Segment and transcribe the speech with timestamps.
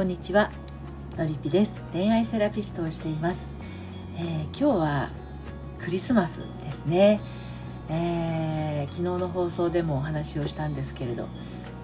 [0.00, 0.50] こんにちは。
[1.18, 1.84] のりぴです。
[1.92, 3.50] 恋愛セラピストをしています、
[4.16, 5.10] えー、今日は
[5.78, 7.20] クリスマスですね、
[7.90, 11.28] えー、昨日の放送でもお話をしたんですけれど。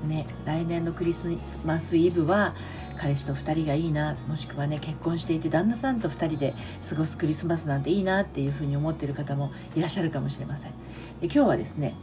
[0.06, 2.54] ね来年のクリスマスイブは
[2.96, 6.54] 彼氏と2人がいいなもしくはね結婚していて旦那さんと2人で
[6.88, 10.72] 過ごすクリスマスなんていいなっていうふうに思ってる方もいらっしゃるかもしれません。
[11.20, 11.94] で今日はですね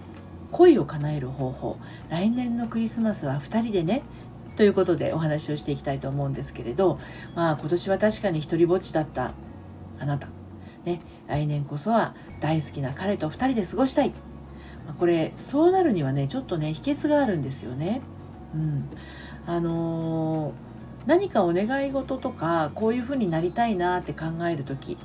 [0.52, 1.80] 恋を叶える方法。
[2.10, 4.04] 来年のクリスマスは2人でね
[4.56, 7.00] ということでお話をしていきたいと思うんですけれど、
[7.36, 9.34] まあ、今年は確かに一りぼっちだった。
[10.00, 10.28] あなた、
[10.86, 14.10] ね、来年こそは大好きな彼と2人で過ごしたい、
[14.86, 18.02] まあ、これそうなるにはねちょっとね秘訣があるんですよね。
[18.54, 18.90] うん、
[19.46, 20.54] あのー、
[21.08, 24.98] 何かお願い事とかこういうふうになりたいなって考える時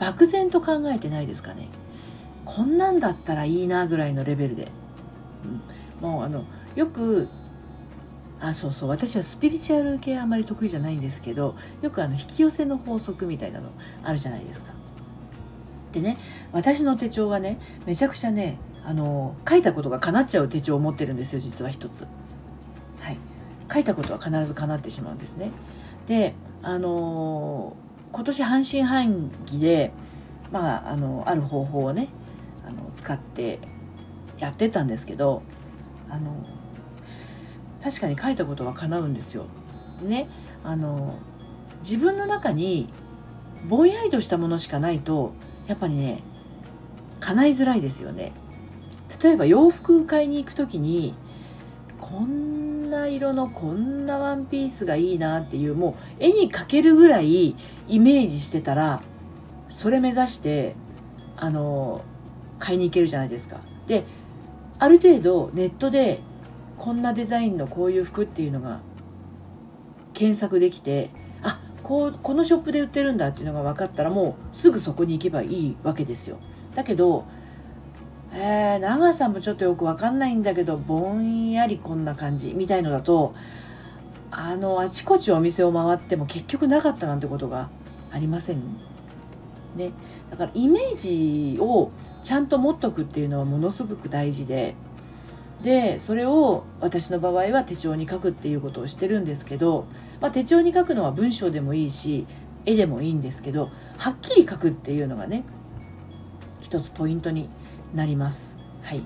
[0.00, 1.68] 漠然と考えてないですかね。
[2.44, 4.68] こんなんだったらいいなぐらいのレベルで、
[6.00, 7.28] うん、もうあのよく
[8.40, 13.70] あそうそう私はスピリチュアル系あまり得意じゃないんですけどよくあの引き寄せの法則みたいなの
[14.02, 14.72] あるじゃないですか。
[15.92, 16.18] でね
[16.52, 22.06] 私の手帳はねめちゃくちゃねあの書いたことが叶っちゃう手帳を持ってるんですよ実は一つ。
[23.00, 23.18] はい、
[23.72, 25.50] 書いたことは必ず叶ってしまうんですね。
[26.06, 27.76] であの
[28.12, 29.92] 今年半信半疑で、
[30.50, 32.08] まあ、あのある方法をね
[32.66, 33.58] あの使って
[34.38, 35.42] やってたんですけど
[36.08, 36.46] あの
[37.82, 39.46] 確かに書いたことは叶うんですよ。
[40.02, 40.28] ね
[40.64, 41.14] あの
[41.82, 42.88] 自分の中に
[43.68, 45.32] ぼんやりとしたものしかないと
[45.66, 46.22] やっぱりね
[47.20, 48.32] 叶いづらいですよね。
[49.22, 51.14] 例えば洋服買いに行く時に
[52.00, 57.54] こんな色のこんなワンピースがいいなっていうもう絵に描けるぐらい
[57.88, 59.02] イメージしてたら
[59.68, 60.74] それ目指して
[61.36, 62.02] あの
[62.58, 63.60] 買いに行けるじゃないですか。
[63.86, 64.04] で
[64.78, 66.20] ある程度ネットで
[66.80, 68.80] こんなデザインのこういう服っていうのが
[70.14, 71.10] 検索できて
[71.42, 76.38] あこうこのショップで売ってるんだっていうのが分かったらもうすぐそこに行けばいいわけですよ。
[76.74, 77.26] だけど
[78.32, 83.34] えー、長さもちょっとよく分かんないんだけどぼんやりこんな感じみたいのだと
[84.30, 87.68] あのあちこちお店を回っても結局なかったなんてことが
[88.10, 88.62] ありません
[89.76, 89.90] ね。
[90.30, 91.90] だからイメージを
[92.22, 94.74] ちゃんと持っとくっていうのはものすごく大事で
[95.62, 99.86] でそれを私の場合は手帳に書くっていうことをしてるんですけど、
[100.20, 102.26] まあ、手帳に書くのは文章でもいいし
[102.64, 105.44] 絵でもいいんですけどはっきり書くっていうのがね
[106.60, 107.48] 一つポイントに
[107.94, 108.58] なります。
[108.82, 109.02] はい、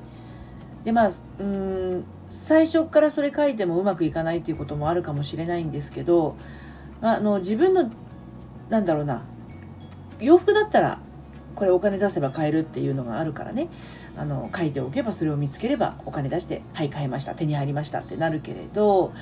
[0.85, 6.37] でまあうん最初からそれ書いてもうまくいかないっていうこともあるかもしれないんですけど、
[7.01, 7.91] あの自分の
[8.71, 9.25] なんだろうな
[10.21, 11.01] 洋服だったら
[11.55, 13.69] これお金出せば買えるっていうのがあるからね
[14.17, 19.13] あの書いておけばそれを見つければお金出してはい買いました手に入りましたってなるけれど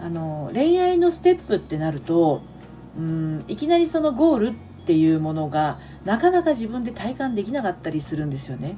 [0.00, 2.42] あの恋愛のステップってなると
[2.96, 4.52] うんいきなりそのゴールっ
[4.86, 8.76] ていうものがなかなか自分で体感できなかったりするんですよね。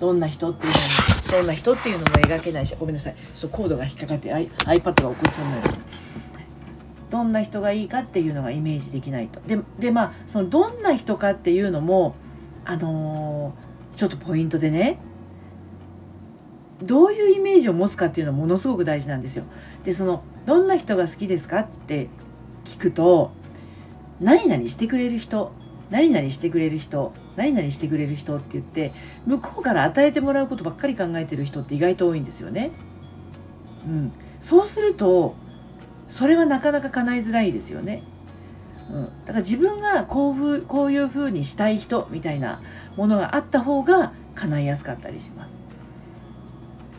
[0.00, 5.82] どんな人っていうのもどんな人っていうのも描けないしごめんなさいちょっとコードが引っかかって iPad が起こしそうになりました。
[7.10, 9.38] どんな人がいいかっていうのがイメージできないと。
[9.40, 12.16] ででまあそのどんな人かっていうのも
[12.64, 14.98] あのーちょっとポイントでね
[16.82, 19.44] どういうイメージを持つかっていうのはものすごく大事なんですよ。
[19.84, 22.08] でそのどんな人が好きですかって
[22.64, 23.30] 聞くと
[24.20, 25.52] 何々してくれる人
[25.90, 28.92] 何々してくれる人何々してくれる人って言って
[29.26, 32.72] 向こうから与えてもらうことばっかり考えてる人って意外と多いんですよね。
[33.86, 35.36] うん、そうすると
[36.08, 38.02] それはなかなか叶いづらいですよね。
[38.90, 42.60] うん、だから自分がこうふこういうふうにしたい人みたいな
[42.96, 45.56] ものがあった方が叶いやすかったりします。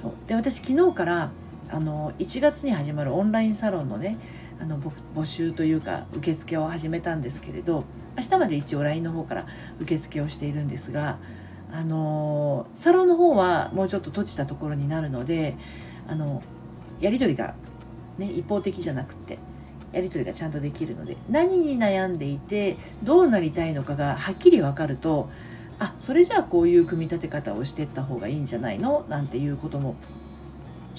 [0.01, 1.31] そうで私昨日から
[1.69, 4.17] あの1月に始まるオンラインサロンのね
[4.59, 4.79] あの
[5.15, 7.85] 募集というか受付を始めたんですけれど
[8.17, 9.47] 明日まで一応 LINE の方から
[9.79, 11.19] 受付をしているんですが
[11.71, 15.57] あのサロンの方はもうちょっと閉じたところになるので
[16.07, 16.43] あの
[16.99, 17.55] やり取りが、
[18.17, 19.39] ね、一方的じゃなくて
[19.93, 25.29] やり取りがちゃんとできるので何に悩んでいてどうなりたいのかがはっきり分かると
[25.79, 29.05] あそれじゃあこういう組み立て方をしていった方がいいんじゃないの？
[29.07, 29.95] なんていうことも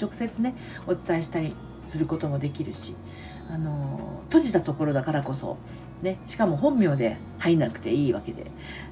[0.00, 0.54] 直接ね
[0.86, 1.54] お伝えしたり
[1.86, 2.94] することもできるし
[3.50, 5.58] あの閉じたところだからこそ、
[6.02, 8.50] ね、しかも本名で入んなくていいわけで、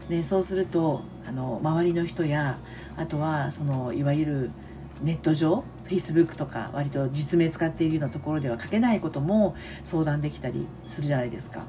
[0.08, 2.58] ね、そうするとあの周りの人や
[2.96, 4.50] あとはそのいわゆる
[5.02, 9.54] ネット上 Facebook とか割と実名使っているようなところでは書けないことも
[9.84, 11.64] 相談できたりするじゃないですか。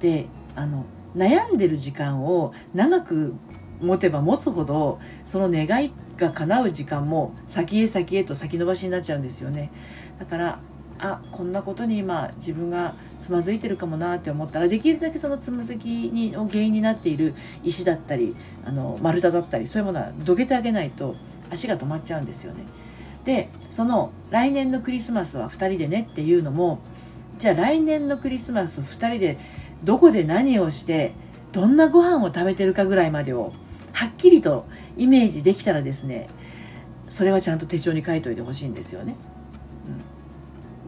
[0.00, 0.84] であの
[1.16, 3.34] 悩んでる時間を長く
[3.80, 9.70] 持てば持つほどその願いが叶う時間も先へ先へと先延ばしになっちゃうんですよね
[10.18, 10.60] だから
[10.98, 21.14] あこんなことに今自分がつまずいてるかもなって思ったらできるだけそのつまずきにの原因になっている石だったりあの丸太だったりそういうものはどけてあげないと
[21.50, 22.64] 足が止まっちゃうんですよね。
[23.26, 26.78] でその来年のクリスマスは2人でねっていうのも
[27.38, 29.38] じゃあ来年のクリスマス2人で
[29.84, 31.12] どこで何をして
[31.52, 33.52] どんなご飯を食べてるかぐらいまでを
[33.92, 36.28] はっきりとイメージできたらですね
[37.08, 39.16] それはちゃんと手帳に書いといてほしいんですよね。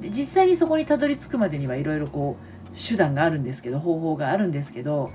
[0.01, 2.37] で実際にそこにたどり着くまでにはいろいろこ
[2.73, 5.11] う手段があるんですけど方法があるんですけど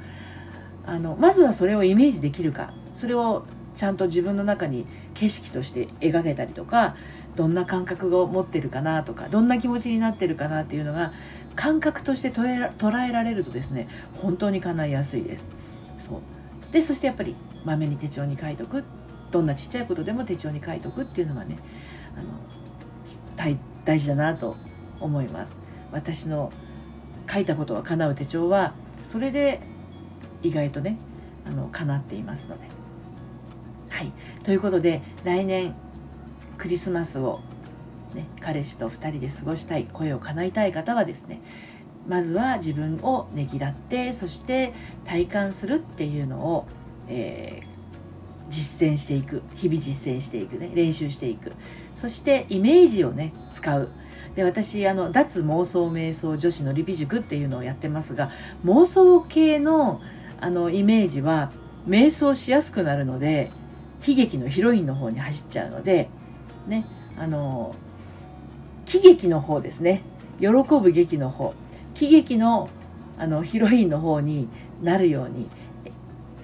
[0.85, 3.45] あのまずはそれをイメージできるかそれを
[3.75, 4.85] ちゃんと自分の中に
[5.23, 6.97] 景色として描けたりとか
[7.37, 11.13] どんな感覚を持ってるかなとかどんな気持ちになってるかなっていうのが
[11.55, 15.49] 感覚として捉えられるとですね本当に叶いやすいです。
[15.97, 16.73] そう。
[16.73, 18.83] でそしてやっぱりまめに手帳に書いとく。
[19.31, 21.57] どんなちっちゃいことでも手帳に書いとくっていうのがね
[22.15, 22.27] あの
[23.35, 24.57] 大大事だなと
[24.99, 25.59] 思います。
[25.91, 26.51] 私の
[27.31, 28.73] 書いたことは叶う手帳は
[29.03, 29.61] それで
[30.41, 30.97] 意外とね
[31.45, 32.82] あの叶っていますので。
[33.93, 34.11] はい。
[34.43, 35.75] ということで来年
[36.57, 37.41] クリスマスを、
[38.15, 41.41] ね、彼氏と2人で過ごしたい声を叶えたい方はですね
[42.07, 44.73] まずは自分をねぎらってそして
[45.05, 46.65] 体感するっていうのを、
[47.07, 49.43] えー、実践していく。
[49.53, 50.71] 日々実践していくね。
[50.73, 51.51] 練習していく。
[51.93, 53.89] そしてイメージをね使う。
[54.35, 58.31] で私あの脱妄想瞑想女子のリピ塾っていうのをやってますが
[58.65, 60.01] 妄想系の
[60.41, 61.51] あのイメージは
[61.87, 63.51] 瞑想しやすくなるので
[64.05, 66.09] 悲劇のヒロインの方に走っちゃうので
[66.67, 66.85] ね
[67.17, 67.75] あの
[68.85, 70.01] 喜劇の方ですね。
[70.39, 71.53] 喜ぶ劇の方。
[71.93, 72.69] 喜劇の
[73.17, 74.49] あのヒロインの方に
[74.81, 75.47] なるように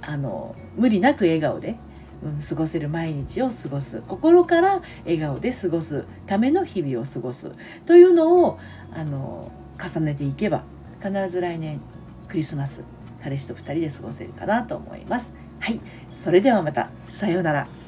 [0.01, 1.75] あの無理なく笑顔で、
[2.23, 4.01] うん、過ごせる毎日を過ごす。
[4.07, 7.51] 心から笑顔で過ごすための日々を過ごす。
[7.85, 8.59] というのを
[8.93, 10.63] あの重ねていけば
[11.01, 11.81] 必ず来年
[12.27, 12.83] クリスマス
[13.23, 15.33] 彼氏と2人で過ごせるかなと思います。
[15.59, 15.79] はい、
[16.11, 17.78] それではまたさようなら。